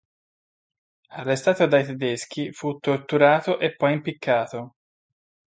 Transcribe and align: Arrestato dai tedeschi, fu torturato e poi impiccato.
Arrestato 1.11 1.67
dai 1.67 1.85
tedeschi, 1.85 2.51
fu 2.51 2.79
torturato 2.79 3.59
e 3.59 3.75
poi 3.75 3.93
impiccato. 3.93 4.75